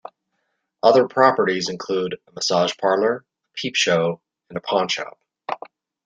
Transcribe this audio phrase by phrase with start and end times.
[0.81, 5.19] Other properties include a massage parlour, a peep show and a pawn shop.